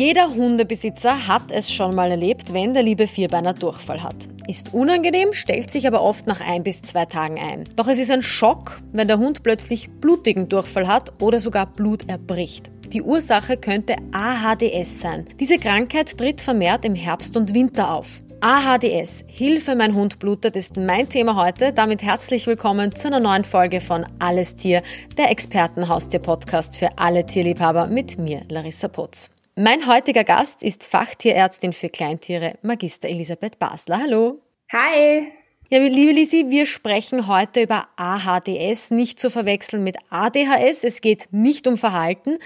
Jeder 0.00 0.34
Hundebesitzer 0.34 1.28
hat 1.28 1.50
es 1.50 1.70
schon 1.70 1.94
mal 1.94 2.10
erlebt, 2.10 2.54
wenn 2.54 2.72
der 2.72 2.82
liebe 2.82 3.06
Vierbeiner 3.06 3.52
Durchfall 3.52 4.02
hat. 4.02 4.16
Ist 4.48 4.72
unangenehm, 4.72 5.34
stellt 5.34 5.70
sich 5.70 5.86
aber 5.86 6.00
oft 6.00 6.26
nach 6.26 6.40
ein 6.40 6.62
bis 6.62 6.80
zwei 6.80 7.04
Tagen 7.04 7.38
ein. 7.38 7.68
Doch 7.76 7.86
es 7.86 7.98
ist 7.98 8.10
ein 8.10 8.22
Schock, 8.22 8.80
wenn 8.92 9.08
der 9.08 9.18
Hund 9.18 9.42
plötzlich 9.42 9.90
blutigen 9.90 10.48
Durchfall 10.48 10.88
hat 10.88 11.20
oder 11.20 11.38
sogar 11.38 11.66
Blut 11.66 12.08
erbricht. 12.08 12.70
Die 12.94 13.02
Ursache 13.02 13.58
könnte 13.58 13.96
AHDS 14.12 15.02
sein. 15.02 15.26
Diese 15.38 15.58
Krankheit 15.58 16.16
tritt 16.16 16.40
vermehrt 16.40 16.86
im 16.86 16.94
Herbst 16.94 17.36
und 17.36 17.52
Winter 17.52 17.92
auf. 17.92 18.22
AHDS, 18.40 19.26
Hilfe, 19.26 19.76
mein 19.76 19.94
Hund 19.94 20.18
blutet, 20.18 20.56
ist 20.56 20.78
mein 20.78 21.10
Thema 21.10 21.36
heute. 21.36 21.74
Damit 21.74 22.02
herzlich 22.02 22.46
willkommen 22.46 22.94
zu 22.94 23.08
einer 23.08 23.20
neuen 23.20 23.44
Folge 23.44 23.82
von 23.82 24.06
Alles 24.18 24.56
Tier, 24.56 24.80
der 25.18 25.30
Expertenhaustier-Podcast 25.30 26.78
für 26.78 26.88
alle 26.96 27.26
Tierliebhaber 27.26 27.88
mit 27.88 28.18
mir, 28.18 28.40
Larissa 28.48 28.88
Potz. 28.88 29.28
Mein 29.56 29.88
heutiger 29.88 30.22
Gast 30.22 30.62
ist 30.62 30.84
Fachtierärztin 30.84 31.72
für 31.72 31.88
Kleintiere, 31.88 32.54
Magister 32.62 33.08
Elisabeth 33.08 33.58
Basler. 33.58 33.98
Hallo. 33.98 34.40
Hi. 34.72 35.32
Ja, 35.68 35.80
liebe 35.80 36.12
Lisi, 36.12 36.46
wir 36.48 36.66
sprechen 36.66 37.26
heute 37.26 37.62
über 37.62 37.88
AHDS, 37.96 38.92
nicht 38.92 39.18
zu 39.18 39.28
verwechseln 39.28 39.82
mit 39.82 39.96
ADHS. 40.08 40.84
Es 40.84 41.00
geht 41.00 41.32
nicht 41.32 41.66
um 41.66 41.76
Verhalten. 41.76 42.38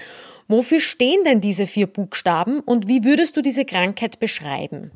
Wofür 0.47 0.79
stehen 0.79 1.23
denn 1.23 1.41
diese 1.41 1.67
vier 1.67 1.87
Buchstaben 1.87 2.59
und 2.59 2.87
wie 2.87 3.03
würdest 3.03 3.37
du 3.37 3.41
diese 3.41 3.65
Krankheit 3.65 4.19
beschreiben? 4.19 4.91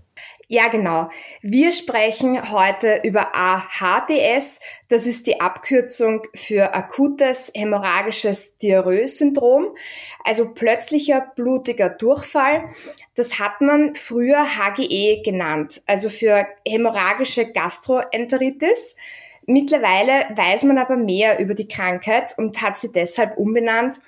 Ja, 0.52 0.68
genau. 0.68 1.12
Wir 1.44 1.72
sprechen 1.72 2.52
heute 2.52 3.02
über 3.04 3.36
AHDS. 3.36 4.60
Das 4.88 5.06
ist 5.06 5.28
die 5.28 5.40
Abkürzung 5.40 6.24
für 6.34 6.74
akutes 6.74 7.52
hämorrhagisches 7.54 8.58
Diarrhoe-Syndrom, 8.58 9.68
also 10.24 10.56
plötzlicher 10.56 11.32
blutiger 11.36 11.90
Durchfall. 11.90 12.68
Das 13.14 13.38
hat 13.38 13.62
man 13.62 13.94
früher 13.94 14.44
HGE 14.58 15.22
genannt, 15.24 15.84
also 15.86 16.10
für 16.10 16.48
hämorrhagische 16.68 17.52
Gastroenteritis. 17.52 18.98
Mittlerweile 19.46 20.36
weiß 20.36 20.64
man 20.64 20.80
aber 20.80 20.98
mehr 20.98 21.40
über 21.40 21.54
die 21.54 21.68
Krankheit 21.68 22.34
und 22.40 22.60
hat 22.64 22.80
sie 22.80 22.92
deshalb 22.92 23.38
umbenannt 23.38 24.02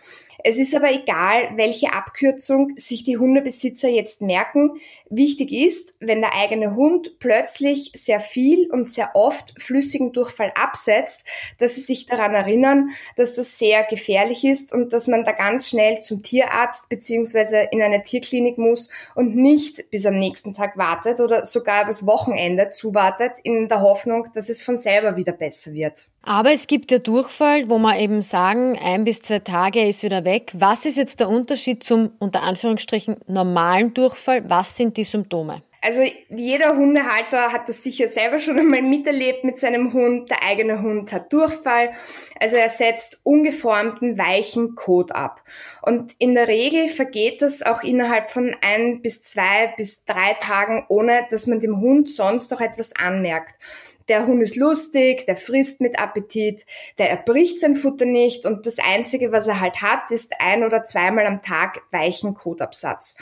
es 0.43 0.57
ist 0.57 0.75
aber 0.75 0.91
egal, 0.91 1.51
welche 1.55 1.93
Abkürzung 1.93 2.73
sich 2.77 3.03
die 3.03 3.17
Hundebesitzer 3.17 3.89
jetzt 3.89 4.21
merken. 4.21 4.79
Wichtig 5.09 5.51
ist, 5.51 5.95
wenn 5.99 6.21
der 6.21 6.33
eigene 6.35 6.75
Hund 6.75 7.19
plötzlich 7.19 7.91
sehr 7.95 8.19
viel 8.19 8.69
und 8.71 8.85
sehr 8.85 9.11
oft 9.15 9.61
flüssigen 9.61 10.11
Durchfall 10.13 10.51
absetzt, 10.55 11.25
dass 11.59 11.75
sie 11.75 11.81
sich 11.81 12.05
daran 12.05 12.33
erinnern, 12.33 12.91
dass 13.15 13.35
das 13.35 13.59
sehr 13.59 13.83
gefährlich 13.83 14.45
ist 14.45 14.73
und 14.73 14.93
dass 14.93 15.07
man 15.07 15.23
da 15.23 15.31
ganz 15.31 15.69
schnell 15.69 15.99
zum 15.99 16.23
Tierarzt 16.23 16.89
beziehungsweise 16.89 17.67
in 17.71 17.81
eine 17.81 18.03
Tierklinik 18.03 18.57
muss 18.57 18.89
und 19.15 19.35
nicht 19.35 19.89
bis 19.91 20.05
am 20.05 20.17
nächsten 20.17 20.53
Tag 20.53 20.77
wartet 20.77 21.19
oder 21.19 21.45
sogar 21.45 21.83
übers 21.83 22.05
Wochenende 22.05 22.69
zuwartet 22.69 23.33
in 23.43 23.67
der 23.67 23.81
Hoffnung, 23.81 24.27
dass 24.33 24.49
es 24.49 24.63
von 24.63 24.77
selber 24.77 25.15
wieder 25.15 25.33
besser 25.33 25.73
wird. 25.73 26.07
Aber 26.23 26.51
es 26.51 26.67
gibt 26.67 26.91
ja 26.91 26.99
Durchfall, 26.99 27.69
wo 27.69 27.79
man 27.79 27.99
eben 27.99 28.21
sagen, 28.21 28.77
ein 28.77 29.03
bis 29.03 29.21
zwei 29.21 29.39
Tage 29.39 29.87
ist 29.87 30.03
wieder 30.03 30.23
weg. 30.23 30.51
Was 30.53 30.85
ist 30.85 30.97
jetzt 30.97 31.19
der 31.19 31.29
Unterschied 31.29 31.83
zum 31.83 32.11
unter 32.19 32.43
Anführungsstrichen 32.43 33.17
normalen 33.27 33.93
Durchfall? 33.93 34.47
Was 34.47 34.77
sind 34.77 34.97
die 34.97 35.03
Symptome? 35.03 35.63
Also 35.83 36.01
jeder 36.29 36.77
Hundehalter 36.77 37.51
hat 37.51 37.67
das 37.67 37.81
sicher 37.81 38.07
selber 38.07 38.37
schon 38.37 38.59
einmal 38.59 38.83
miterlebt 38.83 39.43
mit 39.43 39.57
seinem 39.57 39.93
Hund. 39.93 40.29
Der 40.29 40.43
eigene 40.43 40.83
Hund 40.83 41.11
hat 41.11 41.33
Durchfall. 41.33 41.93
Also 42.39 42.55
er 42.55 42.69
setzt 42.69 43.21
ungeformten, 43.23 44.15
weichen 44.19 44.75
Kot 44.75 45.11
ab. 45.11 45.41
Und 45.81 46.13
in 46.19 46.35
der 46.35 46.47
Regel 46.47 46.87
vergeht 46.87 47.41
das 47.41 47.63
auch 47.63 47.81
innerhalb 47.81 48.29
von 48.29 48.55
ein 48.61 49.01
bis 49.01 49.23
zwei 49.23 49.73
bis 49.75 50.05
drei 50.05 50.35
Tagen, 50.39 50.85
ohne 50.87 51.25
dass 51.31 51.47
man 51.47 51.59
dem 51.59 51.81
Hund 51.81 52.11
sonst 52.11 52.51
noch 52.51 52.61
etwas 52.61 52.95
anmerkt 52.95 53.55
der 54.07 54.27
Hund 54.27 54.41
ist 54.41 54.55
lustig, 54.55 55.25
der 55.25 55.35
frisst 55.35 55.81
mit 55.81 55.99
Appetit, 55.99 56.65
der 56.97 57.09
erbricht 57.09 57.59
sein 57.59 57.75
Futter 57.75 58.05
nicht 58.05 58.45
und 58.45 58.65
das 58.65 58.79
Einzige, 58.79 59.31
was 59.31 59.47
er 59.47 59.59
halt 59.59 59.81
hat, 59.81 60.11
ist 60.11 60.33
ein 60.39 60.63
oder 60.63 60.83
zweimal 60.83 61.25
am 61.25 61.41
Tag 61.41 61.81
weichen 61.91 62.33
Kotabsatz. 62.33 63.17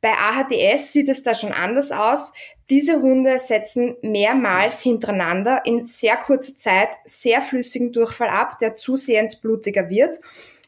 Bei 0.00 0.12
AHDS 0.12 0.92
sieht 0.92 1.08
es 1.08 1.22
da 1.22 1.34
schon 1.34 1.52
anders 1.52 1.90
aus. 1.90 2.32
Diese 2.68 3.00
Hunde 3.00 3.38
setzen 3.38 3.96
mehrmals 4.02 4.82
hintereinander 4.82 5.62
in 5.64 5.84
sehr 5.84 6.16
kurzer 6.16 6.56
Zeit 6.56 6.90
sehr 7.04 7.40
flüssigen 7.42 7.92
Durchfall 7.92 8.28
ab, 8.28 8.58
der 8.58 8.76
zusehends 8.76 9.40
blutiger 9.40 9.88
wird 9.88 10.20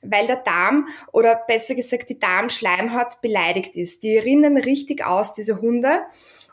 weil 0.02 0.26
der 0.26 0.36
Darm 0.36 0.88
oder 1.12 1.34
besser 1.34 1.74
gesagt 1.74 2.08
die 2.10 2.18
Darmschleimhaut 2.18 3.20
beleidigt 3.20 3.76
ist. 3.76 4.02
Die 4.02 4.18
rinnen 4.18 4.56
richtig 4.56 5.04
aus, 5.04 5.34
diese 5.34 5.60
Hunde. 5.60 6.02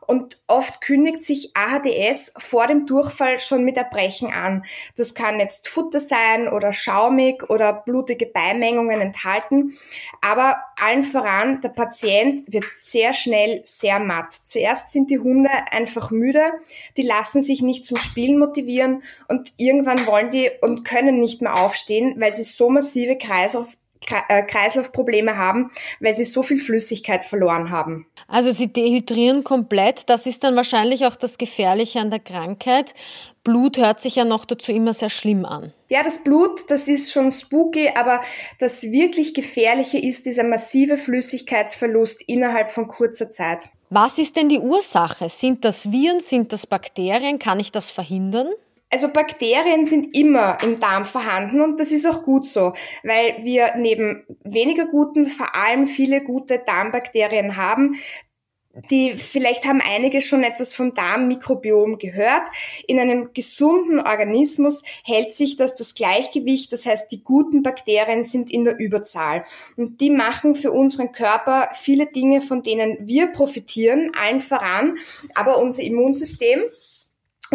Und 0.08 0.42
oft 0.48 0.82
kündigt 0.82 1.24
sich 1.24 1.52
AHDS 1.56 2.34
vor 2.38 2.68
dem 2.68 2.86
Durchfall 2.86 3.40
schon 3.40 3.64
mit 3.64 3.78
Erbrechen 3.78 4.32
an. 4.32 4.66
Das 4.96 5.16
kann 5.16 5.40
jetzt 5.40 5.68
Futter 5.68 6.00
sein 6.00 6.48
oder 6.48 6.72
schaumig 6.72 7.50
oder 7.50 7.74
blutige 7.74 8.26
Beimengungen 8.26 9.02
enthalten. 9.02 9.74
Aber 10.22 10.58
allen 10.78 11.04
voran, 11.04 11.62
der 11.62 11.70
Patient 11.70 12.52
wird 12.52 12.66
sehr 12.76 13.14
schnell 13.14 13.62
sehr 13.64 14.00
matt. 14.00 14.34
Zuerst 14.34 14.92
sind 14.92 15.10
die 15.10 15.20
Hunde 15.20 15.50
einfach 15.72 16.12
müde, 16.12 16.44
die 16.98 17.04
lassen 17.04 17.42
sich 17.42 17.62
nicht 17.62 17.86
zum 17.86 17.98
Spielen 17.98 18.38
motivieren 18.38 19.04
und 19.28 19.54
irgendwann 19.58 20.06
wollen 20.08 20.32
die 20.32 20.52
und 20.62 20.84
können 20.84 21.20
nicht 21.20 21.42
mehr 21.42 21.56
aufstehen, 21.56 22.16
weil 22.18 22.34
sie 22.34 22.44
so 22.44 22.70
massive 22.70 23.18
Kreislauf 23.18 23.76
äh, 24.10 24.44
Kreislaufprobleme 24.44 25.38
haben, 25.38 25.72
weil 26.00 26.14
sie 26.14 26.26
so 26.26 26.44
viel 26.44 26.60
Flüssigkeit 26.60 27.26
verloren 27.26 27.70
haben. 27.70 28.08
Also 28.28 28.52
sie 28.52 28.72
dehydrieren 28.72 29.44
komplett. 29.44 30.10
Das 30.10 30.26
ist 30.26 30.44
dann 30.44 30.56
wahrscheinlich 30.56 31.06
auch 31.06 31.16
das 31.16 31.38
Gefährliche 31.38 32.00
an 32.00 32.10
der 32.10 32.20
Krankheit. 32.20 32.94
Blut 33.44 33.78
hört 33.78 34.02
sich 34.02 34.16
ja 34.16 34.26
noch 34.26 34.46
dazu 34.46 34.72
immer 34.72 34.94
sehr 34.94 35.10
schlimm 35.10 35.46
an. 35.46 35.72
Ja, 35.90 36.02
das 36.02 36.24
Blut, 36.24 36.70
das 36.70 36.88
ist 36.88 37.12
schon 37.12 37.30
spooky, 37.30 37.92
aber 37.96 38.22
das 38.60 38.84
wirklich 38.84 39.34
Gefährliche 39.34 40.00
ist 40.00 40.26
dieser 40.26 40.44
massive 40.44 40.98
Flüssigkeitsverlust 40.98 42.24
innerhalb 42.28 42.72
von 42.72 42.88
kurzer 42.88 43.30
Zeit. 43.30 43.70
Was 43.92 44.18
ist 44.18 44.36
denn 44.36 44.50
die 44.50 44.60
Ursache? 44.60 45.30
Sind 45.30 45.64
das 45.64 45.92
Viren, 45.92 46.20
sind 46.20 46.52
das 46.52 46.66
Bakterien? 46.66 47.38
Kann 47.38 47.60
ich 47.60 47.72
das 47.72 47.92
verhindern? 47.92 48.50
Also 48.96 49.10
Bakterien 49.10 49.84
sind 49.84 50.16
immer 50.16 50.58
im 50.64 50.80
Darm 50.80 51.04
vorhanden 51.04 51.60
und 51.60 51.82
das 51.82 51.92
ist 51.92 52.06
auch 52.06 52.24
gut 52.24 52.48
so, 52.48 52.72
weil 53.04 53.44
wir 53.44 53.74
neben 53.76 54.24
weniger 54.46 54.86
guten 54.86 55.26
vor 55.26 55.54
allem 55.54 55.86
viele 55.86 56.24
gute 56.24 56.60
Darmbakterien 56.66 57.58
haben, 57.58 57.98
die 58.90 59.18
vielleicht 59.18 59.66
haben 59.66 59.82
einige 59.82 60.22
schon 60.22 60.44
etwas 60.44 60.74
vom 60.74 60.94
Darmmikrobiom 60.94 61.98
gehört. 61.98 62.44
In 62.88 62.98
einem 62.98 63.34
gesunden 63.34 64.00
Organismus 64.00 64.82
hält 65.04 65.34
sich 65.34 65.58
das 65.58 65.76
das 65.76 65.94
Gleichgewicht, 65.94 66.72
das 66.72 66.86
heißt, 66.86 67.12
die 67.12 67.22
guten 67.22 67.64
Bakterien 67.64 68.24
sind 68.24 68.50
in 68.50 68.64
der 68.64 68.80
Überzahl 68.80 69.44
und 69.76 70.00
die 70.00 70.10
machen 70.10 70.56
für 70.56 70.72
unseren 70.72 71.12
Körper 71.12 71.68
viele 71.74 72.06
Dinge, 72.06 72.42
von 72.42 72.64
denen 72.64 72.96
wir 73.02 73.28
profitieren, 73.28 74.14
allen 74.18 74.40
voran, 74.40 74.98
aber 75.34 75.58
unser 75.58 75.84
Immunsystem 75.84 76.62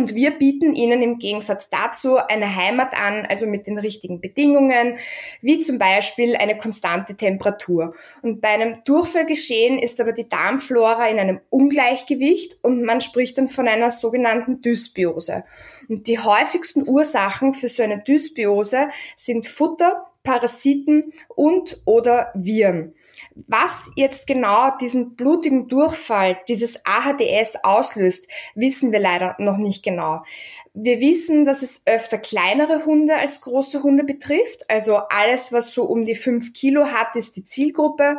und 0.01 0.15
wir 0.15 0.31
bieten 0.31 0.75
ihnen 0.75 1.03
im 1.03 1.19
Gegensatz 1.19 1.69
dazu 1.69 2.17
eine 2.17 2.57
Heimat 2.57 2.95
an, 2.95 3.27
also 3.27 3.47
mit 3.47 3.67
den 3.67 3.79
richtigen 3.79 4.23
Bedingungen, 4.23 4.97
wie 5.43 5.61
zum 5.61 5.77
Beispiel 5.77 6.37
eine 6.37 6.57
konstante 6.57 7.17
Temperatur. 7.17 7.95
Und 8.23 8.41
bei 8.41 8.49
einem 8.49 8.83
Durchfallgeschehen 8.85 9.79
ist 9.79 10.01
aber 10.01 10.13
die 10.13 10.27
Darmflora 10.27 11.07
in 11.09 11.19
einem 11.19 11.41
Ungleichgewicht 11.51 12.57
und 12.63 12.83
man 12.83 13.03
spricht 13.03 13.37
dann 13.37 13.49
von 13.49 13.69
einer 13.69 13.91
sogenannten 13.91 14.63
Dysbiose. 14.63 15.45
Und 15.91 16.07
die 16.07 16.19
häufigsten 16.19 16.89
Ursachen 16.89 17.53
für 17.53 17.69
so 17.69 17.83
eine 17.83 17.99
Dysbiose 17.99 18.89
sind 19.17 19.47
Futter, 19.49 20.10
Parasiten 20.23 21.13
und 21.29 21.81
oder 21.87 22.31
Viren. 22.35 22.95
Was 23.35 23.91
jetzt 23.97 24.27
genau 24.27 24.77
diesen 24.79 25.17
blutigen 25.17 25.69
Durchfall, 25.69 26.39
dieses 26.49 26.85
AHDS 26.85 27.57
auslöst, 27.63 28.31
wissen 28.55 28.93
wir 28.93 29.01
leider 29.01 29.37
noch 29.39 29.57
nicht 29.57 29.83
genau. 29.83 30.23
Wir 30.73 31.01
wissen, 31.01 31.45
dass 31.45 31.63
es 31.63 31.83
öfter 31.87 32.17
kleinere 32.17 32.87
Hunde 32.87 33.17
als 33.17 33.41
große 33.41 33.83
Hunde 33.83 34.05
betrifft. 34.05 34.71
Also 34.71 34.99
alles, 35.09 35.53
was 35.53 35.75
so 35.75 35.83
um 35.83 36.05
die 36.05 36.15
fünf 36.15 36.53
Kilo 36.53 36.87
hat, 36.87 37.17
ist 37.17 37.35
die 37.37 37.45
Zielgruppe. 37.45 38.19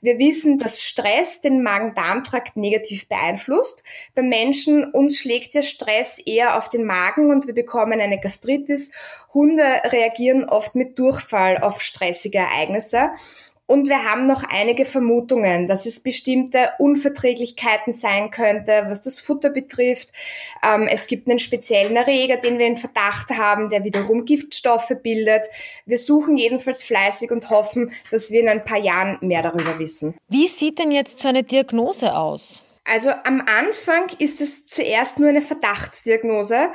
Wir 0.00 0.18
wissen, 0.18 0.58
dass 0.58 0.82
Stress 0.82 1.42
den 1.42 1.62
Magen-Darm-Trakt 1.62 2.56
negativ 2.56 3.08
beeinflusst. 3.08 3.84
Bei 4.16 4.22
Menschen, 4.22 4.84
uns 4.90 5.18
schlägt 5.18 5.54
der 5.54 5.62
Stress 5.62 6.18
eher 6.18 6.58
auf 6.58 6.68
den 6.68 6.84
Magen 6.84 7.30
und 7.30 7.46
wir 7.46 7.54
bekommen 7.54 8.00
eine 8.00 8.18
Gastritis. 8.18 8.90
Hunde 9.32 9.62
reagieren 9.62 10.44
oft 10.44 10.74
mit 10.74 10.98
Durchfall 10.98 11.58
auf 11.58 11.80
stressige 11.80 12.38
Ereignisse. 12.38 13.10
Und 13.66 13.88
wir 13.88 14.04
haben 14.04 14.26
noch 14.26 14.42
einige 14.42 14.84
Vermutungen, 14.84 15.68
dass 15.68 15.86
es 15.86 16.00
bestimmte 16.00 16.70
Unverträglichkeiten 16.78 17.92
sein 17.92 18.30
könnte, 18.30 18.84
was 18.88 19.02
das 19.02 19.20
Futter 19.20 19.50
betrifft. 19.50 20.10
Ähm, 20.62 20.88
es 20.88 21.06
gibt 21.06 21.28
einen 21.28 21.38
speziellen 21.38 21.96
Erreger, 21.96 22.36
den 22.36 22.58
wir 22.58 22.66
in 22.66 22.76
Verdacht 22.76 23.30
haben, 23.30 23.70
der 23.70 23.84
wiederum 23.84 24.24
Giftstoffe 24.24 24.92
bildet. 25.02 25.46
Wir 25.86 25.98
suchen 25.98 26.36
jedenfalls 26.36 26.82
fleißig 26.82 27.30
und 27.30 27.50
hoffen, 27.50 27.92
dass 28.10 28.30
wir 28.30 28.40
in 28.40 28.48
ein 28.48 28.64
paar 28.64 28.78
Jahren 28.78 29.18
mehr 29.20 29.42
darüber 29.42 29.78
wissen. 29.78 30.14
Wie 30.28 30.48
sieht 30.48 30.78
denn 30.78 30.90
jetzt 30.90 31.20
so 31.20 31.28
eine 31.28 31.42
Diagnose 31.42 32.14
aus? 32.14 32.62
Also 32.84 33.10
am 33.10 33.40
Anfang 33.40 34.10
ist 34.18 34.40
es 34.40 34.66
zuerst 34.66 35.20
nur 35.20 35.28
eine 35.28 35.40
Verdachtsdiagnose, 35.40 36.70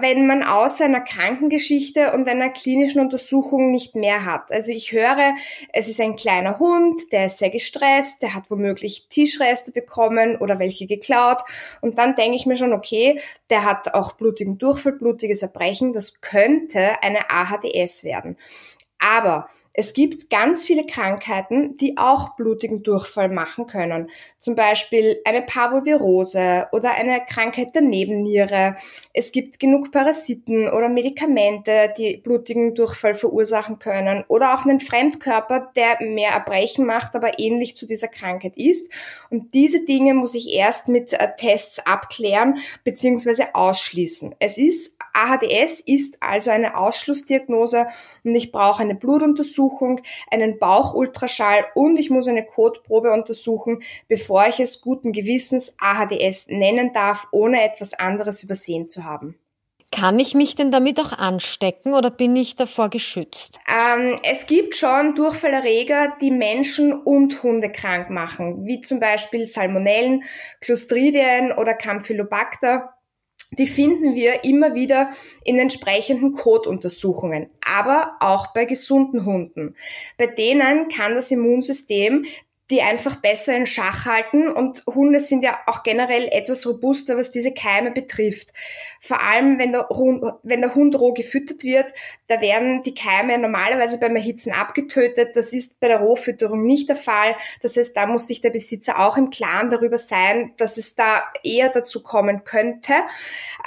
wenn 0.00 0.26
man 0.26 0.42
außer 0.42 0.86
einer 0.86 1.02
Krankengeschichte 1.02 2.12
und 2.12 2.26
einer 2.26 2.48
klinischen 2.48 3.00
Untersuchung 3.00 3.70
nicht 3.70 3.94
mehr 3.94 4.24
hat. 4.24 4.50
Also 4.50 4.70
ich 4.70 4.92
höre, 4.92 5.34
es 5.70 5.88
ist 5.88 6.00
ein 6.00 6.16
kleiner 6.16 6.58
Hund, 6.58 7.12
der 7.12 7.26
ist 7.26 7.38
sehr 7.38 7.50
gestresst, 7.50 8.22
der 8.22 8.34
hat 8.34 8.50
womöglich 8.50 9.08
Tischreste 9.10 9.70
bekommen 9.70 10.36
oder 10.36 10.58
welche 10.58 10.86
geklaut 10.86 11.42
und 11.82 11.98
dann 11.98 12.16
denke 12.16 12.36
ich 12.36 12.46
mir 12.46 12.56
schon, 12.56 12.72
okay, 12.72 13.20
der 13.50 13.64
hat 13.64 13.92
auch 13.92 14.12
blutigen 14.12 14.56
Durchfall, 14.56 14.92
blutiges 14.92 15.42
Erbrechen, 15.42 15.92
das 15.92 16.22
könnte 16.22 17.02
eine 17.02 17.30
AHDS 17.30 18.02
werden. 18.02 18.38
Aber 19.04 19.48
es 19.74 19.92
gibt 19.92 20.30
ganz 20.30 20.64
viele 20.64 20.86
Krankheiten, 20.86 21.74
die 21.74 21.98
auch 21.98 22.36
blutigen 22.36 22.82
Durchfall 22.82 23.28
machen 23.28 23.66
können. 23.66 24.08
Zum 24.38 24.54
Beispiel 24.54 25.20
eine 25.24 25.42
Parvovirose 25.42 26.68
oder 26.72 26.92
eine 26.92 27.20
Krankheit 27.28 27.74
der 27.74 27.82
Nebenniere. 27.82 28.76
Es 29.12 29.30
gibt 29.30 29.58
genug 29.58 29.90
Parasiten 29.90 30.68
oder 30.68 30.88
Medikamente, 30.88 31.92
die 31.98 32.16
blutigen 32.16 32.74
Durchfall 32.74 33.14
verursachen 33.14 33.78
können. 33.78 34.24
Oder 34.28 34.54
auch 34.54 34.64
einen 34.64 34.80
Fremdkörper, 34.80 35.72
der 35.76 36.00
mehr 36.00 36.30
Erbrechen 36.30 36.86
macht, 36.86 37.14
aber 37.14 37.38
ähnlich 37.38 37.76
zu 37.76 37.86
dieser 37.86 38.08
Krankheit 38.08 38.56
ist. 38.56 38.90
Und 39.28 39.52
diese 39.52 39.84
Dinge 39.84 40.14
muss 40.14 40.34
ich 40.34 40.50
erst 40.50 40.88
mit 40.88 41.12
äh, 41.12 41.28
Tests 41.36 41.84
abklären 41.84 42.58
bzw. 42.84 43.46
ausschließen. 43.52 44.36
Es 44.38 44.56
ist 44.56 44.93
AHDS 45.14 45.80
ist 45.80 46.22
also 46.22 46.50
eine 46.50 46.76
Ausschlussdiagnose 46.76 47.86
und 48.24 48.34
ich 48.34 48.52
brauche 48.52 48.82
eine 48.82 48.94
Blutuntersuchung, 48.94 50.00
einen 50.30 50.58
Bauchultraschall 50.58 51.66
und 51.74 51.98
ich 51.98 52.10
muss 52.10 52.28
eine 52.28 52.44
Kotprobe 52.44 53.12
untersuchen, 53.12 53.82
bevor 54.08 54.46
ich 54.46 54.60
es 54.60 54.80
guten 54.80 55.12
Gewissens 55.12 55.76
AHDS 55.78 56.48
nennen 56.48 56.92
darf, 56.92 57.28
ohne 57.30 57.62
etwas 57.62 57.94
anderes 57.94 58.42
übersehen 58.42 58.88
zu 58.88 59.04
haben. 59.04 59.38
Kann 59.94 60.18
ich 60.18 60.34
mich 60.34 60.56
denn 60.56 60.72
damit 60.72 60.98
auch 60.98 61.12
anstecken 61.12 61.94
oder 61.94 62.10
bin 62.10 62.34
ich 62.34 62.56
davor 62.56 62.88
geschützt? 62.88 63.60
Ähm, 63.68 64.18
es 64.24 64.46
gibt 64.46 64.74
schon 64.74 65.14
Durchfallerreger, 65.14 66.14
die 66.20 66.32
Menschen 66.32 66.92
und 66.92 67.44
Hunde 67.44 67.70
krank 67.70 68.10
machen, 68.10 68.66
wie 68.66 68.80
zum 68.80 68.98
Beispiel 68.98 69.44
Salmonellen, 69.44 70.24
Clostridien 70.60 71.52
oder 71.52 71.74
Campylobacter 71.74 72.93
die 73.58 73.66
finden 73.66 74.14
wir 74.14 74.44
immer 74.44 74.74
wieder 74.74 75.10
in 75.44 75.58
entsprechenden 75.58 76.32
Kotuntersuchungen, 76.32 77.48
aber 77.64 78.16
auch 78.20 78.48
bei 78.48 78.64
gesunden 78.64 79.24
Hunden. 79.24 79.74
Bei 80.18 80.26
denen 80.26 80.88
kann 80.88 81.14
das 81.14 81.30
Immunsystem 81.30 82.26
die 82.70 82.80
einfach 82.80 83.16
besser 83.16 83.54
in 83.54 83.66
Schach 83.66 84.06
halten 84.06 84.50
und 84.50 84.82
Hunde 84.86 85.20
sind 85.20 85.44
ja 85.44 85.58
auch 85.66 85.82
generell 85.82 86.28
etwas 86.28 86.66
robuster, 86.66 87.16
was 87.18 87.30
diese 87.30 87.52
Keime 87.52 87.90
betrifft. 87.90 88.52
Vor 89.00 89.20
allem, 89.20 89.58
wenn 89.58 89.72
der, 89.72 89.88
Hund, 89.90 90.24
wenn 90.42 90.62
der 90.62 90.74
Hund 90.74 90.98
roh 90.98 91.12
gefüttert 91.12 91.62
wird, 91.62 91.92
da 92.26 92.40
werden 92.40 92.82
die 92.82 92.94
Keime 92.94 93.36
normalerweise 93.36 94.00
beim 94.00 94.16
Erhitzen 94.16 94.52
abgetötet. 94.52 95.36
Das 95.36 95.52
ist 95.52 95.78
bei 95.78 95.88
der 95.88 96.00
Rohfütterung 96.00 96.64
nicht 96.64 96.88
der 96.88 96.96
Fall. 96.96 97.36
Das 97.60 97.76
heißt, 97.76 97.94
da 97.94 98.06
muss 98.06 98.26
sich 98.26 98.40
der 98.40 98.50
Besitzer 98.50 98.98
auch 98.98 99.18
im 99.18 99.28
Klaren 99.28 99.68
darüber 99.68 99.98
sein, 99.98 100.54
dass 100.56 100.78
es 100.78 100.94
da 100.94 101.22
eher 101.42 101.68
dazu 101.68 102.02
kommen 102.02 102.44
könnte. 102.44 102.94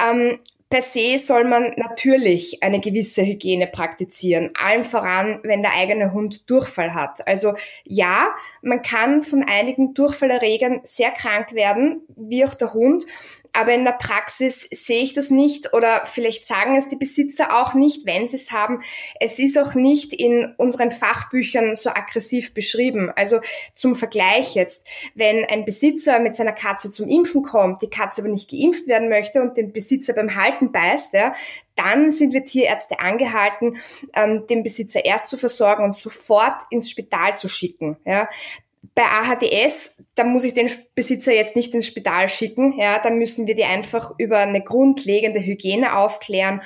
Ähm, 0.03 0.39
Per 0.69 0.81
se 0.81 1.17
soll 1.17 1.45
man 1.45 1.71
natürlich 1.77 2.61
eine 2.61 2.81
gewisse 2.81 3.25
Hygiene 3.25 3.67
praktizieren, 3.67 4.49
allen 4.53 4.83
voran, 4.83 5.39
wenn 5.43 5.61
der 5.61 5.73
eigene 5.73 6.11
Hund 6.11 6.49
Durchfall 6.49 6.93
hat. 6.93 7.25
Also 7.25 7.53
ja, 7.85 8.35
man 8.61 8.81
kann 8.81 9.23
von 9.23 9.43
einigen 9.43 9.93
Durchfallerregern 9.93 10.81
sehr 10.83 11.11
krank 11.11 11.53
werden, 11.53 12.01
wie 12.17 12.43
auch 12.43 12.53
der 12.53 12.73
Hund, 12.73 13.05
aber 13.57 13.73
in 13.73 13.85
der 13.85 13.93
Praxis 13.93 14.67
sehe 14.71 15.01
ich 15.01 15.13
das 15.13 15.31
nicht 15.31 15.73
oder 15.73 16.05
vielleicht 16.05 16.45
sagen 16.45 16.77
es 16.77 16.89
die 16.89 16.95
Besitzer 16.95 17.59
auch 17.59 17.73
nicht, 17.73 18.05
wenn 18.05 18.27
sie 18.27 18.35
es 18.35 18.51
haben. 18.51 18.83
Es 19.19 19.39
ist 19.39 19.57
auch 19.57 19.73
nicht 19.73 20.13
in 20.13 20.53
unseren 20.57 20.91
Fachbüchern 20.91 21.75
so 21.75 21.89
aggressiv 21.89 22.53
beschrieben. 22.53 23.11
Also 23.15 23.39
zum 23.73 23.95
Vergleich 23.95 24.53
jetzt, 24.53 24.85
wenn 25.15 25.43
ein 25.43 25.65
Besitzer 25.65 26.19
mit 26.19 26.35
seiner 26.35 26.51
Katze 26.51 26.91
zum 26.91 27.07
Impfen 27.07 27.41
kommt, 27.41 27.81
die 27.81 27.89
Katze 27.89 28.21
aber 28.21 28.29
nicht 28.29 28.51
geimpft 28.51 28.85
werden 28.85 29.09
möchte 29.09 29.41
und 29.41 29.57
den 29.57 29.73
Besitzer 29.73 30.13
beim 30.13 30.35
Halten 30.35 30.71
beißt, 30.71 31.15
ja, 31.15 31.33
dann 31.75 32.11
sind 32.11 32.33
wir 32.33 32.45
Tierärzte 32.45 32.99
angehalten, 32.99 33.77
ähm, 34.13 34.45
den 34.47 34.61
Besitzer 34.61 35.03
erst 35.03 35.29
zu 35.29 35.37
versorgen 35.37 35.83
und 35.83 35.95
sofort 35.95 36.61
ins 36.69 36.91
Spital 36.91 37.35
zu 37.35 37.49
schicken. 37.49 37.97
Ja 38.05 38.29
bei 38.95 39.03
AHDS, 39.03 40.03
da 40.15 40.23
muss 40.23 40.43
ich 40.43 40.53
den 40.53 40.69
Besitzer 40.95 41.33
jetzt 41.33 41.55
nicht 41.55 41.73
ins 41.73 41.85
Spital 41.85 42.29
schicken, 42.29 42.79
ja, 42.79 42.99
da 42.99 43.09
müssen 43.09 43.45
wir 43.47 43.55
die 43.55 43.63
einfach 43.63 44.13
über 44.17 44.39
eine 44.39 44.63
grundlegende 44.63 45.39
Hygiene 45.39 45.95
aufklären. 45.95 46.61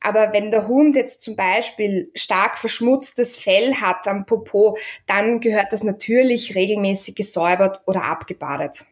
Aber 0.00 0.32
wenn 0.32 0.50
der 0.50 0.68
Hund 0.68 0.94
jetzt 0.94 1.22
zum 1.22 1.36
Beispiel 1.36 2.10
stark 2.14 2.58
verschmutztes 2.58 3.36
Fell 3.36 3.74
hat 3.74 4.06
am 4.06 4.26
Popo, 4.26 4.76
dann 5.06 5.40
gehört 5.40 5.72
das 5.72 5.82
natürlich 5.82 6.54
regelmäßig 6.54 7.14
gesäubert 7.14 7.82
oder 7.86 8.04
abgebadet. 8.04 8.86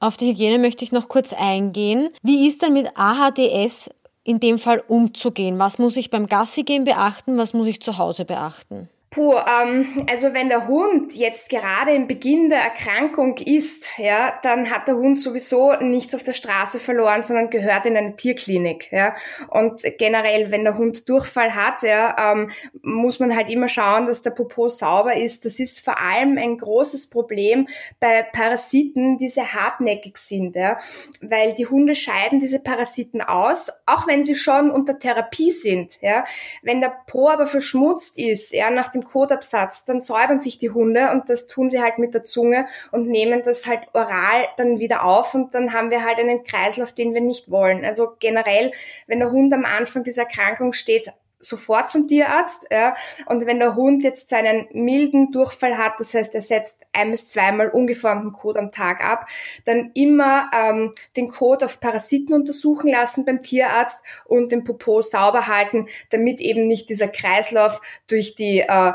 Auf 0.00 0.16
die 0.16 0.28
Hygiene 0.28 0.58
möchte 0.58 0.84
ich 0.84 0.92
noch 0.92 1.08
kurz 1.08 1.32
eingehen. 1.32 2.10
Wie 2.22 2.46
ist 2.46 2.62
denn 2.62 2.72
mit 2.72 2.90
AHDS 2.96 3.90
in 4.24 4.40
dem 4.40 4.58
Fall 4.58 4.82
umzugehen? 4.86 5.58
Was 5.58 5.78
muss 5.78 5.96
ich 5.96 6.10
beim 6.10 6.26
Gassigehen 6.26 6.84
beachten? 6.84 7.38
Was 7.38 7.54
muss 7.54 7.66
ich 7.66 7.80
zu 7.80 7.98
Hause 7.98 8.24
beachten? 8.24 8.88
Puh, 9.16 9.32
ähm, 9.38 10.04
also 10.10 10.34
wenn 10.34 10.50
der 10.50 10.68
Hund 10.68 11.14
jetzt 11.14 11.48
gerade 11.48 11.92
im 11.92 12.06
Beginn 12.06 12.50
der 12.50 12.60
Erkrankung 12.60 13.38
ist, 13.38 13.96
ja, 13.96 14.38
dann 14.42 14.70
hat 14.70 14.88
der 14.88 14.96
Hund 14.96 15.18
sowieso 15.18 15.72
nichts 15.76 16.14
auf 16.14 16.22
der 16.22 16.34
Straße 16.34 16.78
verloren, 16.78 17.22
sondern 17.22 17.48
gehört 17.48 17.86
in 17.86 17.96
eine 17.96 18.14
Tierklinik, 18.16 18.92
ja. 18.92 19.16
Und 19.48 19.84
generell, 19.96 20.50
wenn 20.50 20.64
der 20.64 20.76
Hund 20.76 21.08
Durchfall 21.08 21.54
hat, 21.54 21.80
ja, 21.80 22.32
ähm, 22.34 22.50
muss 22.82 23.18
man 23.18 23.34
halt 23.34 23.48
immer 23.48 23.68
schauen, 23.68 24.06
dass 24.06 24.20
der 24.20 24.32
Popo 24.32 24.68
sauber 24.68 25.16
ist. 25.16 25.46
Das 25.46 25.60
ist 25.60 25.82
vor 25.82 25.98
allem 25.98 26.36
ein 26.36 26.58
großes 26.58 27.08
Problem 27.08 27.68
bei 27.98 28.22
Parasiten, 28.22 29.16
die 29.16 29.30
sehr 29.30 29.54
hartnäckig 29.54 30.18
sind, 30.18 30.56
ja, 30.56 30.78
weil 31.22 31.54
die 31.54 31.66
Hunde 31.66 31.94
scheiden 31.94 32.38
diese 32.38 32.58
Parasiten 32.58 33.22
aus, 33.22 33.72
auch 33.86 34.06
wenn 34.06 34.22
sie 34.22 34.34
schon 34.34 34.70
unter 34.70 34.98
Therapie 34.98 35.52
sind, 35.52 35.96
ja. 36.02 36.26
Wenn 36.60 36.82
der 36.82 36.94
Po 37.06 37.30
aber 37.30 37.46
verschmutzt 37.46 38.18
ist, 38.18 38.52
ja, 38.52 38.68
nach 38.68 38.90
dem 38.90 39.05
Kotabsatz, 39.06 39.84
dann 39.84 40.00
säubern 40.00 40.38
sich 40.38 40.58
die 40.58 40.70
Hunde 40.70 41.10
und 41.12 41.28
das 41.28 41.46
tun 41.46 41.70
sie 41.70 41.82
halt 41.82 41.98
mit 41.98 42.14
der 42.14 42.24
Zunge 42.24 42.66
und 42.92 43.08
nehmen 43.08 43.42
das 43.44 43.66
halt 43.66 43.88
oral 43.92 44.46
dann 44.56 44.80
wieder 44.80 45.04
auf 45.04 45.34
und 45.34 45.54
dann 45.54 45.72
haben 45.72 45.90
wir 45.90 46.04
halt 46.04 46.18
einen 46.18 46.44
Kreislauf, 46.44 46.92
den 46.92 47.14
wir 47.14 47.20
nicht 47.20 47.50
wollen. 47.50 47.84
Also 47.84 48.12
generell, 48.18 48.72
wenn 49.06 49.20
der 49.20 49.30
Hund 49.30 49.52
am 49.52 49.64
Anfang 49.64 50.04
dieser 50.04 50.22
Erkrankung 50.22 50.72
steht, 50.72 51.12
sofort 51.38 51.88
zum 51.88 52.08
Tierarzt. 52.08 52.66
Ja. 52.70 52.96
Und 53.26 53.46
wenn 53.46 53.58
der 53.58 53.74
Hund 53.74 54.02
jetzt 54.02 54.28
seinen 54.28 54.66
milden 54.72 55.32
Durchfall 55.32 55.78
hat, 55.78 55.94
das 55.98 56.14
heißt, 56.14 56.34
er 56.34 56.40
setzt 56.40 56.86
ein 56.92 57.10
bis 57.10 57.28
zweimal 57.28 57.68
ungeformten 57.68 58.32
Kot 58.32 58.56
am 58.56 58.72
Tag 58.72 59.02
ab, 59.02 59.26
dann 59.64 59.90
immer 59.94 60.50
ähm, 60.52 60.92
den 61.16 61.28
Kot 61.28 61.62
auf 61.62 61.80
Parasiten 61.80 62.34
untersuchen 62.34 62.90
lassen 62.90 63.24
beim 63.24 63.42
Tierarzt 63.42 64.04
und 64.24 64.52
den 64.52 64.64
Popo 64.64 65.02
sauber 65.02 65.46
halten, 65.46 65.88
damit 66.10 66.40
eben 66.40 66.66
nicht 66.66 66.88
dieser 66.88 67.08
Kreislauf 67.08 67.80
durch 68.06 68.34
die 68.34 68.60
äh, 68.60 68.92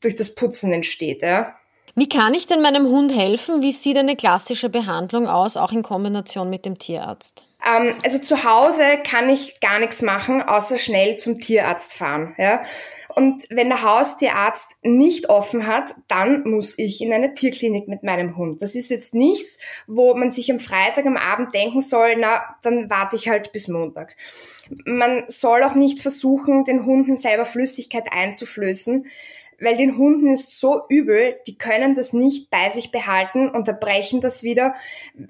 durch 0.00 0.16
das 0.16 0.34
Putzen 0.34 0.72
entsteht. 0.72 1.22
Ja. 1.22 1.54
Wie 1.94 2.08
kann 2.08 2.32
ich 2.34 2.46
denn 2.46 2.62
meinem 2.62 2.86
Hund 2.86 3.14
helfen? 3.14 3.62
Wie 3.62 3.72
sieht 3.72 3.98
eine 3.98 4.16
klassische 4.16 4.70
Behandlung 4.70 5.28
aus, 5.28 5.56
auch 5.56 5.72
in 5.72 5.82
Kombination 5.82 6.48
mit 6.48 6.64
dem 6.64 6.78
Tierarzt? 6.78 7.44
Ähm, 7.64 7.94
also 8.04 8.18
zu 8.18 8.44
Hause 8.44 8.98
kann 9.08 9.28
ich 9.28 9.60
gar 9.60 9.78
nichts 9.78 10.02
machen, 10.02 10.42
außer 10.42 10.78
schnell 10.78 11.16
zum 11.16 11.40
Tierarzt 11.40 11.94
fahren. 11.94 12.34
Ja? 12.38 12.62
Und 13.14 13.46
wenn 13.50 13.68
der 13.68 13.82
Haustierarzt 13.82 14.76
nicht 14.82 15.28
offen 15.28 15.66
hat, 15.66 15.94
dann 16.08 16.44
muss 16.44 16.78
ich 16.78 17.02
in 17.02 17.12
eine 17.12 17.34
Tierklinik 17.34 17.88
mit 17.88 18.02
meinem 18.02 18.36
Hund. 18.36 18.62
Das 18.62 18.74
ist 18.74 18.90
jetzt 18.90 19.14
nichts, 19.14 19.58
wo 19.86 20.14
man 20.14 20.30
sich 20.30 20.50
am 20.50 20.60
Freitag 20.60 21.06
am 21.06 21.16
Abend 21.16 21.54
denken 21.54 21.82
soll, 21.82 22.16
na, 22.16 22.56
dann 22.62 22.88
warte 22.88 23.16
ich 23.16 23.28
halt 23.28 23.52
bis 23.52 23.68
Montag. 23.68 24.16
Man 24.84 25.24
soll 25.28 25.62
auch 25.62 25.74
nicht 25.74 26.00
versuchen, 26.00 26.64
den 26.64 26.86
Hunden 26.86 27.16
selber 27.16 27.44
Flüssigkeit 27.44 28.06
einzuflößen, 28.10 29.06
weil 29.60 29.76
den 29.76 29.96
Hunden 29.96 30.32
ist 30.32 30.58
so 30.58 30.82
übel, 30.88 31.36
die 31.46 31.56
können 31.56 31.94
das 31.94 32.12
nicht 32.12 32.50
bei 32.50 32.68
sich 32.68 32.90
behalten, 32.90 33.48
unterbrechen 33.48 34.20
das 34.20 34.42
wieder. 34.42 34.74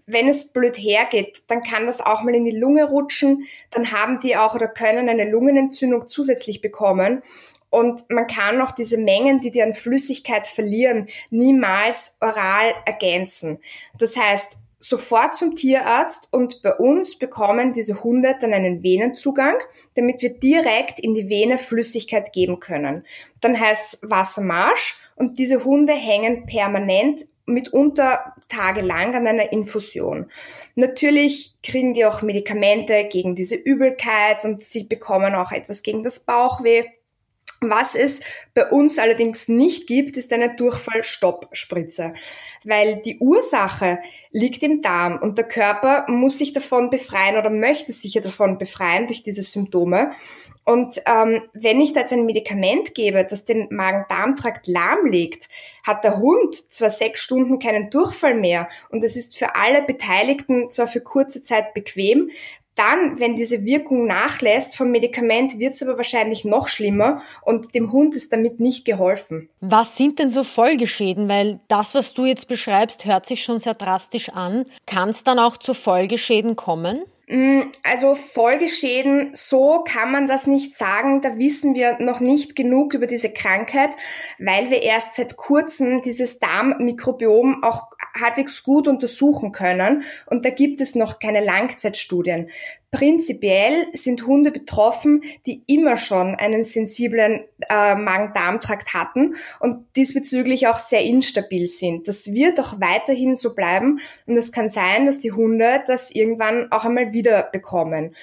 Wenn 0.06 0.28
es 0.28 0.52
blöd 0.52 0.76
hergeht, 0.76 1.44
dann 1.48 1.62
kann 1.62 1.86
das 1.86 2.00
auch 2.00 2.22
mal 2.22 2.34
in 2.34 2.44
die 2.44 2.56
Lunge 2.56 2.84
rutschen, 2.84 3.46
dann 3.70 3.92
haben 3.92 4.20
die 4.20 4.36
auch 4.36 4.54
oder 4.54 4.68
können 4.68 5.08
eine 5.08 5.30
Lungenentzündung 5.30 6.08
zusätzlich 6.08 6.60
bekommen. 6.60 7.22
Und 7.70 8.10
man 8.10 8.26
kann 8.26 8.60
auch 8.60 8.72
diese 8.72 8.98
Mengen, 8.98 9.40
die 9.40 9.50
die 9.50 9.62
an 9.62 9.72
Flüssigkeit 9.72 10.46
verlieren, 10.46 11.08
niemals 11.30 12.18
oral 12.20 12.74
ergänzen. 12.84 13.60
Das 13.98 14.14
heißt, 14.14 14.58
sofort 14.82 15.36
zum 15.36 15.54
Tierarzt 15.54 16.28
und 16.32 16.60
bei 16.62 16.74
uns 16.74 17.16
bekommen 17.16 17.72
diese 17.72 18.02
Hunde 18.02 18.34
dann 18.40 18.52
einen 18.52 18.82
Venenzugang, 18.82 19.56
damit 19.94 20.22
wir 20.22 20.30
direkt 20.30 20.98
in 20.98 21.14
die 21.14 21.28
Vene 21.28 21.56
Flüssigkeit 21.56 22.32
geben 22.32 22.58
können. 22.58 23.04
Dann 23.40 23.58
heißt 23.58 23.94
es 23.94 24.10
Wassermarsch 24.10 24.98
und 25.14 25.38
diese 25.38 25.64
Hunde 25.64 25.92
hängen 25.92 26.46
permanent 26.46 27.26
mitunter 27.46 28.34
tagelang 28.48 29.14
an 29.14 29.26
einer 29.26 29.52
Infusion. 29.52 30.30
Natürlich 30.74 31.54
kriegen 31.62 31.94
die 31.94 32.04
auch 32.04 32.22
Medikamente 32.22 33.04
gegen 33.04 33.36
diese 33.36 33.56
Übelkeit 33.56 34.44
und 34.44 34.64
sie 34.64 34.84
bekommen 34.84 35.34
auch 35.34 35.52
etwas 35.52 35.82
gegen 35.82 36.02
das 36.02 36.20
Bauchweh. 36.20 36.84
Was 37.62 37.94
es 37.94 38.20
bei 38.54 38.68
uns 38.68 38.98
allerdings 38.98 39.48
nicht 39.48 39.86
gibt, 39.86 40.16
ist 40.16 40.32
eine 40.32 40.56
Durchfallstoppspritze, 40.56 42.12
weil 42.64 43.00
die 43.02 43.18
Ursache 43.18 44.00
liegt 44.32 44.64
im 44.64 44.82
Darm 44.82 45.18
und 45.22 45.38
der 45.38 45.46
Körper 45.46 46.04
muss 46.08 46.38
sich 46.38 46.52
davon 46.52 46.90
befreien 46.90 47.38
oder 47.38 47.50
möchte 47.50 47.92
sich 47.92 48.14
ja 48.14 48.20
davon 48.20 48.58
befreien 48.58 49.06
durch 49.06 49.22
diese 49.22 49.42
Symptome. 49.44 50.10
Und 50.64 51.00
ähm, 51.06 51.42
wenn 51.54 51.80
ich 51.80 51.92
da 51.92 52.00
jetzt 52.00 52.12
ein 52.12 52.26
Medikament 52.26 52.94
gebe, 52.94 53.24
das 53.24 53.44
den 53.44 53.68
Magen-Darm-Trakt 53.70 54.66
lahmlegt, 54.66 55.48
hat 55.84 56.04
der 56.04 56.18
Hund 56.18 56.54
zwar 56.54 56.90
sechs 56.90 57.20
Stunden 57.20 57.58
keinen 57.58 57.90
Durchfall 57.90 58.34
mehr 58.34 58.68
und 58.88 59.04
es 59.04 59.16
ist 59.16 59.36
für 59.38 59.54
alle 59.54 59.82
Beteiligten 59.82 60.70
zwar 60.70 60.88
für 60.88 61.00
kurze 61.00 61.42
Zeit 61.42 61.74
bequem, 61.74 62.30
dann, 62.74 63.20
wenn 63.20 63.36
diese 63.36 63.64
Wirkung 63.64 64.06
nachlässt 64.06 64.76
vom 64.76 64.90
Medikament, 64.90 65.58
wird 65.58 65.74
es 65.74 65.82
aber 65.82 65.96
wahrscheinlich 65.96 66.44
noch 66.44 66.68
schlimmer 66.68 67.22
und 67.42 67.74
dem 67.74 67.92
Hund 67.92 68.16
ist 68.16 68.32
damit 68.32 68.60
nicht 68.60 68.84
geholfen. 68.84 69.48
Was 69.60 69.96
sind 69.96 70.18
denn 70.18 70.30
so 70.30 70.42
Folgeschäden? 70.42 71.28
Weil 71.28 71.60
das, 71.68 71.94
was 71.94 72.14
du 72.14 72.24
jetzt 72.24 72.48
beschreibst, 72.48 73.04
hört 73.04 73.26
sich 73.26 73.42
schon 73.42 73.58
sehr 73.58 73.74
drastisch 73.74 74.30
an. 74.30 74.64
Kann 74.86 75.10
es 75.10 75.24
dann 75.24 75.38
auch 75.38 75.56
zu 75.56 75.74
Folgeschäden 75.74 76.56
kommen? 76.56 77.02
Mm, 77.28 77.62
also 77.82 78.14
Folgeschäden, 78.14 79.30
so 79.32 79.84
kann 79.86 80.10
man 80.10 80.26
das 80.26 80.46
nicht 80.46 80.74
sagen. 80.74 81.22
Da 81.22 81.38
wissen 81.38 81.74
wir 81.74 81.98
noch 82.00 82.20
nicht 82.20 82.56
genug 82.56 82.94
über 82.94 83.06
diese 83.06 83.32
Krankheit, 83.32 83.90
weil 84.38 84.70
wir 84.70 84.82
erst 84.82 85.14
seit 85.14 85.36
kurzem 85.36 86.02
dieses 86.02 86.40
Darmmikrobiom 86.40 87.62
auch 87.62 87.91
halbwegs 88.18 88.62
gut 88.62 88.88
untersuchen 88.88 89.52
können. 89.52 90.02
Und 90.26 90.44
da 90.44 90.50
gibt 90.50 90.80
es 90.80 90.94
noch 90.94 91.18
keine 91.18 91.44
Langzeitstudien. 91.44 92.50
Prinzipiell 92.90 93.86
sind 93.94 94.26
Hunde 94.26 94.50
betroffen, 94.50 95.22
die 95.46 95.62
immer 95.66 95.96
schon 95.96 96.34
einen 96.34 96.62
sensiblen 96.62 97.44
äh, 97.70 97.94
Magen-Darm-Trakt 97.94 98.92
hatten 98.92 99.34
und 99.60 99.86
diesbezüglich 99.96 100.66
auch 100.66 100.76
sehr 100.76 101.00
instabil 101.00 101.68
sind. 101.68 102.06
Das 102.06 102.30
wird 102.34 102.60
auch 102.60 102.80
weiterhin 102.80 103.34
so 103.34 103.54
bleiben 103.54 104.00
und 104.26 104.36
es 104.36 104.52
kann 104.52 104.68
sein, 104.68 105.06
dass 105.06 105.20
die 105.20 105.32
Hunde 105.32 105.82
das 105.86 106.10
irgendwann 106.10 106.70
auch 106.70 106.84
einmal 106.84 107.14
wieder 107.14 107.44
bekommen 107.44 108.14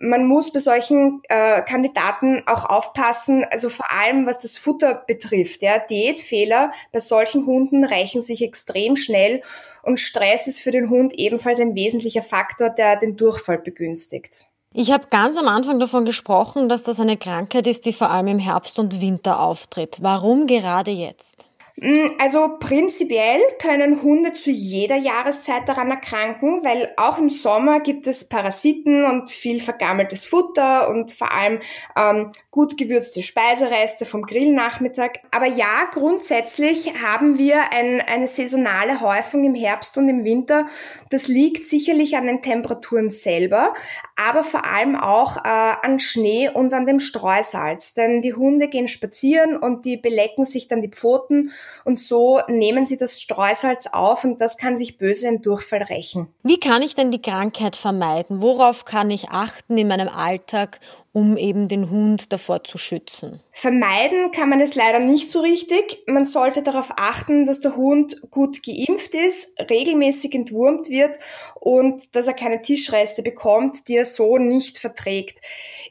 man 0.00 0.26
muss 0.26 0.52
bei 0.52 0.58
solchen 0.58 1.22
äh, 1.28 1.62
Kandidaten 1.62 2.42
auch 2.46 2.64
aufpassen, 2.64 3.44
also 3.50 3.68
vor 3.68 3.90
allem 3.90 4.26
was 4.26 4.40
das 4.40 4.58
Futter 4.58 4.94
betrifft. 4.94 5.62
Ja, 5.62 5.78
Diätfehler 5.78 6.72
bei 6.92 7.00
solchen 7.00 7.46
Hunden 7.46 7.84
rächen 7.84 8.22
sich 8.22 8.42
extrem 8.42 8.96
schnell 8.96 9.42
und 9.82 10.00
Stress 10.00 10.46
ist 10.46 10.60
für 10.60 10.70
den 10.70 10.90
Hund 10.90 11.14
ebenfalls 11.14 11.60
ein 11.60 11.74
wesentlicher 11.74 12.22
Faktor, 12.22 12.70
der 12.70 12.96
den 12.96 13.16
Durchfall 13.16 13.58
begünstigt. 13.58 14.46
Ich 14.74 14.92
habe 14.92 15.06
ganz 15.10 15.36
am 15.36 15.48
Anfang 15.48 15.80
davon 15.80 16.04
gesprochen, 16.04 16.68
dass 16.68 16.82
das 16.82 17.00
eine 17.00 17.16
Krankheit 17.16 17.66
ist, 17.66 17.86
die 17.86 17.92
vor 17.92 18.10
allem 18.10 18.28
im 18.28 18.38
Herbst 18.38 18.78
und 18.78 19.00
Winter 19.00 19.40
auftritt. 19.40 19.96
Warum 20.00 20.46
gerade 20.46 20.90
jetzt? 20.90 21.47
Mm, 21.80 22.10
also 22.18 22.56
prinzipiell 22.58 23.40
können 23.62 24.02
Hunde 24.02 24.34
zu 24.34 24.50
jeder 24.50 24.96
Jahreszeit 24.96 25.68
daran 25.68 25.92
erkranken, 25.92 26.64
weil 26.64 26.92
auch 26.96 27.18
im 27.18 27.28
Sommer 27.28 27.78
gibt 27.78 28.08
es 28.08 28.28
Parasiten 28.28 29.04
und 29.04 29.30
viel 29.30 29.60
vergammeltes 29.60 30.24
Futter 30.24 30.88
und 30.88 31.12
vor 31.12 31.30
allem 31.30 31.60
ähm, 31.96 32.32
gut 32.50 32.76
gewürzte 32.76 33.22
Speisereste 33.22 34.06
vom 34.06 34.22
Grillnachmittag. 34.22 35.20
Aber 35.30 35.46
ja, 35.46 35.86
grundsätzlich 35.92 36.94
haben 37.00 37.38
wir 37.38 37.72
ein, 37.72 38.00
eine 38.00 38.26
saisonale 38.26 39.00
Häufung 39.00 39.44
im 39.44 39.54
Herbst 39.54 39.96
und 39.98 40.08
im 40.08 40.24
Winter. 40.24 40.66
Das 41.10 41.28
liegt 41.28 41.64
sicherlich 41.64 42.16
an 42.16 42.26
den 42.26 42.42
Temperaturen 42.42 43.10
selber, 43.10 43.74
aber 44.16 44.42
vor 44.42 44.64
allem 44.64 44.96
auch 44.96 45.36
äh, 45.36 45.40
an 45.44 46.00
Schnee 46.00 46.50
und 46.52 46.74
an 46.74 46.86
dem 46.86 46.98
Streusalz. 46.98 47.94
Denn 47.94 48.20
die 48.20 48.34
Hunde 48.34 48.66
gehen 48.66 48.88
spazieren 48.88 49.56
und 49.56 49.84
die 49.84 49.96
belecken 49.96 50.44
sich 50.44 50.66
dann 50.66 50.82
die 50.82 50.90
Pfoten 50.90 51.52
und 51.84 51.98
so 51.98 52.40
nehmen 52.48 52.86
sie 52.86 52.96
das 52.96 53.20
Streusalz 53.20 53.86
auf 53.86 54.24
und 54.24 54.40
das 54.40 54.56
kann 54.56 54.76
sich 54.76 54.98
böse 54.98 55.28
im 55.28 55.42
Durchfall 55.42 55.82
rächen. 55.82 56.28
Wie 56.42 56.60
kann 56.60 56.82
ich 56.82 56.94
denn 56.94 57.10
die 57.10 57.22
Krankheit 57.22 57.76
vermeiden? 57.76 58.42
Worauf 58.42 58.84
kann 58.84 59.10
ich 59.10 59.30
achten 59.30 59.78
in 59.78 59.88
meinem 59.88 60.08
Alltag, 60.08 60.80
um 61.12 61.36
eben 61.36 61.68
den 61.68 61.90
Hund 61.90 62.32
davor 62.32 62.64
zu 62.64 62.78
schützen? 62.78 63.40
Vermeiden 63.52 64.30
kann 64.32 64.48
man 64.48 64.60
es 64.60 64.74
leider 64.74 64.98
nicht 64.98 65.30
so 65.30 65.40
richtig. 65.40 66.02
Man 66.06 66.24
sollte 66.24 66.62
darauf 66.62 66.92
achten, 66.96 67.44
dass 67.44 67.60
der 67.60 67.76
Hund 67.76 68.20
gut 68.30 68.62
geimpft 68.62 69.14
ist, 69.14 69.58
regelmäßig 69.70 70.34
entwurmt 70.34 70.88
wird 70.88 71.18
und 71.54 72.14
dass 72.14 72.26
er 72.26 72.34
keine 72.34 72.62
Tischreste 72.62 73.22
bekommt, 73.22 73.88
die 73.88 73.96
er 73.96 74.04
so 74.04 74.38
nicht 74.38 74.78
verträgt. 74.78 75.40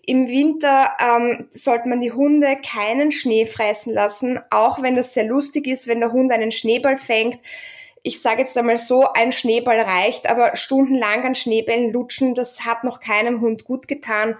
Im 0.06 0.28
Winter 0.28 0.92
ähm, 1.00 1.48
sollte 1.52 1.90
man 1.90 2.02
die 2.02 2.12
Hunde 2.12 2.58
keinen 2.66 3.12
Schnee 3.12 3.46
fressen 3.46 3.94
lassen, 3.94 4.40
auch 4.52 4.82
wenn 4.82 4.96
das 4.96 5.14
sehr 5.14 5.26
lustig 5.26 5.68
ist, 5.68 5.88
wenn 5.88 6.00
der 6.00 6.12
Hund 6.12 6.32
einen 6.32 6.52
Schneeball 6.52 6.98
fängt 6.98 7.40
ich 8.08 8.22
sage 8.22 8.42
jetzt 8.42 8.58
einmal 8.58 8.78
so, 8.78 9.12
ein 9.12 9.34
Schneeball 9.34 9.82
reicht, 9.82 10.30
aber 10.30 10.56
stundenlang 10.56 11.26
an 11.26 11.36
Schneebällen 11.36 11.92
lutschen, 11.92 12.36
das 12.36 12.64
hat 12.64 12.86
noch 12.86 13.02
keinem 13.02 13.42
Hund 13.42 13.66
gut 13.66 13.90
getan. 13.90 14.38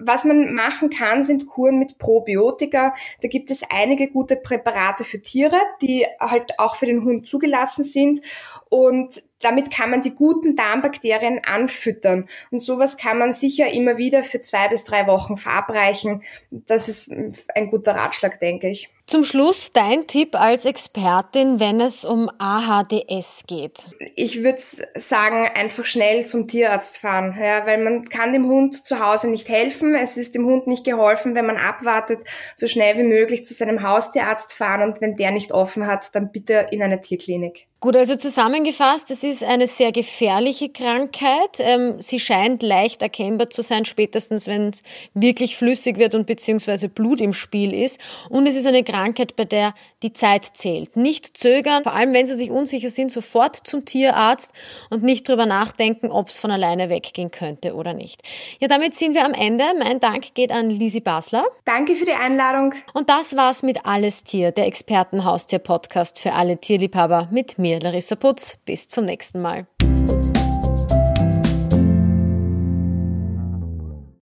Was 0.00 0.24
man 0.24 0.54
machen 0.54 0.90
kann, 0.90 1.24
sind 1.24 1.48
Kuren 1.48 1.78
mit 1.78 1.98
Probiotika. 1.98 2.94
Da 3.20 3.28
gibt 3.28 3.50
es 3.50 3.62
einige 3.68 4.08
gute 4.08 4.36
Präparate 4.36 5.02
für 5.02 5.20
Tiere, 5.20 5.58
die 5.82 6.06
halt 6.20 6.58
auch 6.58 6.76
für 6.76 6.86
den 6.86 7.04
Hund 7.04 7.28
zugelassen 7.28 7.82
sind. 7.82 8.20
Und 8.68 9.20
damit 9.40 9.72
kann 9.72 9.90
man 9.90 10.02
die 10.02 10.14
guten 10.14 10.54
Darmbakterien 10.54 11.42
anfüttern. 11.44 12.28
Und 12.50 12.60
sowas 12.60 12.96
kann 12.96 13.18
man 13.18 13.32
sicher 13.32 13.68
immer 13.72 13.98
wieder 13.98 14.22
für 14.22 14.40
zwei 14.40 14.68
bis 14.68 14.84
drei 14.84 15.06
Wochen 15.08 15.36
verabreichen. 15.36 16.22
Das 16.50 16.88
ist 16.88 17.12
ein 17.54 17.70
guter 17.70 17.96
Ratschlag, 17.96 18.38
denke 18.38 18.68
ich. 18.68 18.90
Zum 19.08 19.24
Schluss 19.24 19.72
dein 19.72 20.06
Tipp 20.06 20.38
als 20.38 20.66
Expertin, 20.66 21.60
wenn 21.60 21.80
es 21.80 22.04
um 22.04 22.30
AHDS 22.36 23.44
geht. 23.46 23.86
Ich 24.16 24.42
würde 24.42 24.58
sagen, 24.58 25.48
einfach 25.54 25.86
schnell 25.86 26.26
zum 26.26 26.46
Tierarzt 26.46 26.98
fahren, 26.98 27.34
ja, 27.40 27.64
weil 27.64 27.82
man 27.82 28.10
kann 28.10 28.34
dem 28.34 28.48
Hund 28.48 28.84
zu 28.84 29.02
Hause 29.02 29.30
nicht 29.30 29.48
helfen. 29.48 29.94
Es 29.94 30.18
ist 30.18 30.34
dem 30.34 30.44
Hund 30.44 30.66
nicht 30.66 30.84
geholfen, 30.84 31.34
wenn 31.34 31.46
man 31.46 31.56
abwartet, 31.56 32.20
so 32.54 32.66
schnell 32.66 32.98
wie 32.98 33.02
möglich 33.02 33.44
zu 33.44 33.54
seinem 33.54 33.82
Haustierarzt 33.82 34.52
fahren 34.52 34.86
und 34.86 35.00
wenn 35.00 35.16
der 35.16 35.30
nicht 35.30 35.52
offen 35.52 35.86
hat, 35.86 36.14
dann 36.14 36.30
bitte 36.30 36.68
in 36.70 36.82
eine 36.82 37.00
Tierklinik. 37.00 37.66
Gut, 37.80 37.94
also 37.94 38.16
zusammengefasst, 38.16 39.08
es 39.12 39.22
ist 39.22 39.44
eine 39.44 39.68
sehr 39.68 39.92
gefährliche 39.92 40.68
Krankheit. 40.68 41.60
Ähm, 41.60 42.02
sie 42.02 42.18
scheint 42.18 42.64
leicht 42.64 43.02
erkennbar 43.02 43.50
zu 43.50 43.62
sein, 43.62 43.84
spätestens 43.84 44.48
wenn 44.48 44.70
es 44.70 44.82
wirklich 45.14 45.56
flüssig 45.56 45.96
wird 45.96 46.16
und 46.16 46.26
beziehungsweise 46.26 46.88
Blut 46.88 47.20
im 47.20 47.32
Spiel 47.32 47.72
ist. 47.72 48.00
Und 48.30 48.48
es 48.48 48.56
ist 48.56 48.66
eine 48.66 48.82
Krankheit, 48.82 49.36
bei 49.36 49.44
der 49.44 49.74
die 50.02 50.12
Zeit 50.12 50.44
zählt. 50.54 50.96
Nicht 50.96 51.36
zögern, 51.36 51.84
vor 51.84 51.94
allem 51.94 52.12
wenn 52.14 52.26
Sie 52.26 52.34
sich 52.34 52.50
unsicher 52.50 52.90
sind, 52.90 53.12
sofort 53.12 53.54
zum 53.54 53.84
Tierarzt 53.84 54.50
und 54.90 55.04
nicht 55.04 55.28
drüber 55.28 55.46
nachdenken, 55.46 56.10
ob 56.10 56.30
es 56.30 56.38
von 56.38 56.50
alleine 56.50 56.88
weggehen 56.88 57.30
könnte 57.30 57.76
oder 57.76 57.94
nicht. 57.94 58.22
Ja, 58.58 58.66
damit 58.66 58.96
sind 58.96 59.14
wir 59.14 59.24
am 59.24 59.34
Ende. 59.34 59.64
Mein 59.78 60.00
Dank 60.00 60.34
geht 60.34 60.50
an 60.50 60.70
Lisi 60.70 60.98
Basler. 60.98 61.44
Danke 61.64 61.94
für 61.94 62.06
die 62.06 62.12
Einladung. 62.12 62.74
Und 62.92 63.08
das 63.08 63.36
war's 63.36 63.62
mit 63.62 63.86
Alles 63.86 64.24
Tier, 64.24 64.50
der 64.50 64.66
Expertenhaustier-Podcast 64.66 66.18
für 66.18 66.32
alle 66.32 66.58
Tierliebhaber 66.58 67.28
mit 67.30 67.56
mir 67.56 67.67
mir, 67.68 67.80
Larissa 67.80 68.16
Putz. 68.16 68.58
Bis 68.64 68.88
zum 68.88 69.04
nächsten 69.04 69.40
Mal. 69.40 69.66